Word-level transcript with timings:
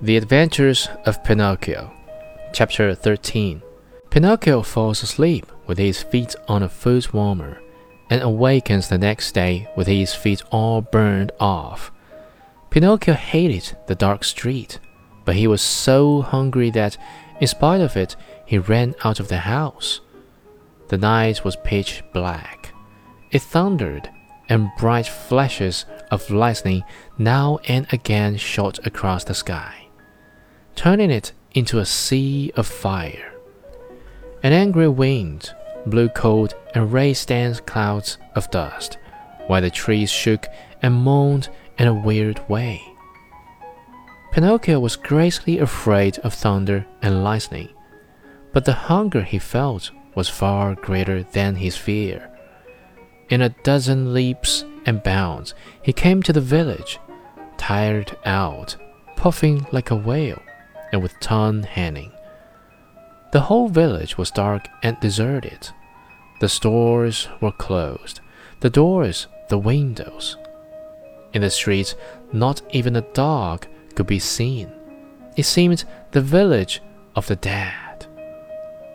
The 0.00 0.16
Adventures 0.16 0.88
of 1.06 1.24
Pinocchio, 1.24 1.92
Chapter 2.52 2.94
13. 2.94 3.60
Pinocchio 4.10 4.62
falls 4.62 5.02
asleep 5.02 5.50
with 5.66 5.76
his 5.76 6.04
feet 6.04 6.36
on 6.46 6.62
a 6.62 6.68
foot 6.68 7.12
warmer 7.12 7.60
and 8.08 8.22
awakens 8.22 8.88
the 8.88 8.96
next 8.96 9.32
day 9.32 9.68
with 9.76 9.88
his 9.88 10.14
feet 10.14 10.40
all 10.52 10.82
burned 10.82 11.32
off. 11.40 11.90
Pinocchio 12.70 13.14
hated 13.14 13.76
the 13.88 13.96
dark 13.96 14.22
street, 14.22 14.78
but 15.24 15.34
he 15.34 15.48
was 15.48 15.60
so 15.60 16.22
hungry 16.22 16.70
that, 16.70 16.96
in 17.40 17.48
spite 17.48 17.80
of 17.80 17.96
it, 17.96 18.14
he 18.46 18.56
ran 18.56 18.94
out 19.02 19.18
of 19.18 19.26
the 19.26 19.38
house. 19.38 20.00
The 20.90 20.98
night 20.98 21.44
was 21.44 21.56
pitch 21.64 22.04
black. 22.12 22.72
It 23.32 23.42
thundered, 23.42 24.08
and 24.48 24.70
bright 24.78 25.08
flashes 25.08 25.86
of 26.12 26.30
lightning 26.30 26.84
now 27.18 27.58
and 27.66 27.92
again 27.92 28.36
shot 28.36 28.86
across 28.86 29.24
the 29.24 29.34
sky 29.34 29.87
turning 30.78 31.10
it 31.10 31.32
into 31.54 31.80
a 31.80 31.84
sea 31.84 32.52
of 32.54 32.64
fire. 32.64 33.32
An 34.44 34.52
angry 34.52 34.86
wind 34.86 35.52
blew 35.86 36.08
cold 36.08 36.54
and 36.72 36.92
raised 36.92 37.26
dense 37.26 37.58
clouds 37.58 38.16
of 38.36 38.48
dust, 38.52 38.96
while 39.48 39.60
the 39.60 39.70
trees 39.70 40.08
shook 40.08 40.46
and 40.80 40.94
moaned 40.94 41.48
in 41.80 41.88
a 41.88 41.92
weird 41.92 42.48
way. 42.48 42.80
Pinocchio 44.30 44.78
was 44.78 44.94
greatly 44.94 45.58
afraid 45.58 46.16
of 46.20 46.32
thunder 46.32 46.86
and 47.02 47.24
lightning, 47.24 47.70
but 48.52 48.64
the 48.64 48.86
hunger 48.86 49.22
he 49.22 49.40
felt 49.40 49.90
was 50.14 50.28
far 50.28 50.76
greater 50.76 51.24
than 51.24 51.56
his 51.56 51.76
fear. 51.76 52.30
In 53.28 53.42
a 53.42 53.54
dozen 53.64 54.14
leaps 54.14 54.64
and 54.86 55.02
bounds, 55.02 55.54
he 55.82 55.92
came 55.92 56.22
to 56.22 56.32
the 56.32 56.40
village, 56.40 57.00
tired 57.56 58.16
out, 58.24 58.76
puffing 59.16 59.66
like 59.72 59.90
a 59.90 59.96
whale 59.96 60.40
and 60.92 61.02
with 61.02 61.18
tongue 61.20 61.62
hanging. 61.62 62.12
The 63.32 63.40
whole 63.40 63.68
village 63.68 64.16
was 64.16 64.30
dark 64.30 64.68
and 64.82 64.98
deserted. 65.00 65.68
The 66.40 66.48
stores 66.48 67.28
were 67.40 67.52
closed, 67.52 68.20
the 68.60 68.70
doors, 68.70 69.26
the 69.48 69.58
windows. 69.58 70.36
In 71.32 71.42
the 71.42 71.50
streets, 71.50 71.94
not 72.32 72.62
even 72.70 72.96
a 72.96 73.02
dog 73.12 73.66
could 73.94 74.06
be 74.06 74.18
seen. 74.18 74.72
It 75.36 75.44
seemed 75.44 75.84
the 76.12 76.20
village 76.20 76.80
of 77.14 77.26
the 77.26 77.36
dead. 77.36 78.06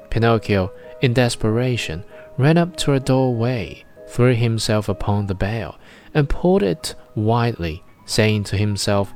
Pinocchio, 0.09 0.71
in 1.01 1.13
desperation, 1.13 2.03
ran 2.37 2.57
up 2.57 2.75
to 2.77 2.93
a 2.93 2.99
doorway, 2.99 3.83
threw 4.07 4.33
himself 4.33 4.89
upon 4.89 5.27
the 5.27 5.35
bell, 5.35 5.77
and 6.13 6.29
pulled 6.29 6.63
it 6.63 6.95
widely, 7.15 7.83
saying 8.05 8.45
to 8.45 8.57
himself, 8.57 9.13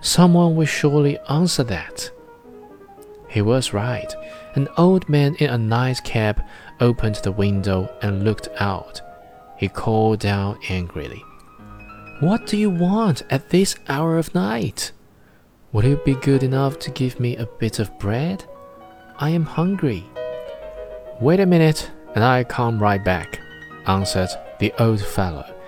Someone 0.00 0.56
will 0.56 0.66
surely 0.66 1.18
answer 1.28 1.62
that. 1.64 2.10
He 3.28 3.42
was 3.42 3.72
right. 3.72 4.12
An 4.54 4.68
old 4.76 5.08
man 5.08 5.34
in 5.36 5.50
a 5.50 5.58
nice 5.58 6.00
cap 6.00 6.48
opened 6.80 7.16
the 7.16 7.32
window 7.32 7.94
and 8.02 8.24
looked 8.24 8.48
out. 8.58 9.00
He 9.56 9.68
called 9.68 10.20
down 10.20 10.58
angrily. 10.68 11.22
What 12.20 12.46
do 12.46 12.56
you 12.56 12.70
want 12.70 13.22
at 13.30 13.50
this 13.50 13.76
hour 13.88 14.18
of 14.18 14.34
night? 14.34 14.92
Would 15.72 15.84
you 15.84 16.00
be 16.04 16.14
good 16.14 16.42
enough 16.42 16.78
to 16.80 16.90
give 16.90 17.20
me 17.20 17.36
a 17.36 17.46
bit 17.46 17.78
of 17.78 17.96
bread? 17.98 18.44
I 19.18 19.30
am 19.30 19.44
hungry. 19.44 20.04
Wait 21.20 21.40
a 21.40 21.46
minute, 21.46 21.90
and 22.14 22.24
I'll 22.24 22.44
come 22.44 22.82
right 22.82 23.04
back, 23.04 23.38
answered 23.86 24.30
the 24.58 24.72
old 24.78 25.00
fellow 25.00 25.59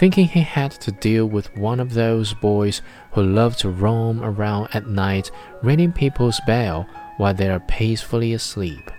thinking 0.00 0.26
he 0.26 0.40
had 0.40 0.70
to 0.70 0.90
deal 0.90 1.26
with 1.26 1.54
one 1.58 1.78
of 1.78 1.92
those 1.92 2.32
boys 2.32 2.80
who 3.12 3.22
love 3.22 3.54
to 3.54 3.68
roam 3.68 4.24
around 4.24 4.66
at 4.72 4.86
night 4.86 5.30
ringing 5.62 5.92
people's 5.92 6.40
bell 6.46 6.88
while 7.18 7.34
they 7.34 7.50
are 7.50 7.60
peacefully 7.60 8.32
asleep. 8.32 8.90